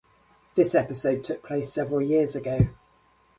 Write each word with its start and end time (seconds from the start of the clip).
This 0.55 0.73
episode 0.73 1.23
took 1.23 1.43
place 1.43 1.71
several 1.71 2.01
years 2.01 2.35
ago. 2.35 2.69